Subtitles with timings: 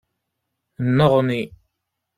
[0.87, 1.41] Nneɣni.